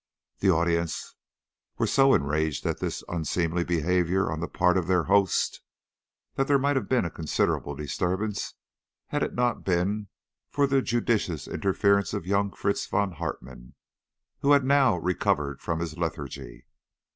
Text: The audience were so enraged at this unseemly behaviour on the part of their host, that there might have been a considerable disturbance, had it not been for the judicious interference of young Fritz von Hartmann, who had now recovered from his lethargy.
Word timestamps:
The 0.39 0.49
audience 0.49 1.13
were 1.77 1.85
so 1.85 2.15
enraged 2.15 2.65
at 2.65 2.79
this 2.79 3.03
unseemly 3.07 3.63
behaviour 3.63 4.31
on 4.31 4.39
the 4.39 4.47
part 4.47 4.75
of 4.75 4.87
their 4.87 5.03
host, 5.03 5.61
that 6.33 6.47
there 6.47 6.57
might 6.57 6.75
have 6.75 6.89
been 6.89 7.05
a 7.05 7.11
considerable 7.11 7.75
disturbance, 7.75 8.55
had 9.09 9.21
it 9.21 9.35
not 9.35 9.63
been 9.63 10.07
for 10.49 10.65
the 10.65 10.81
judicious 10.81 11.47
interference 11.47 12.15
of 12.15 12.25
young 12.25 12.51
Fritz 12.51 12.87
von 12.87 13.11
Hartmann, 13.11 13.75
who 14.39 14.53
had 14.53 14.63
now 14.65 14.97
recovered 14.97 15.61
from 15.61 15.79
his 15.79 15.95
lethargy. 15.99 16.65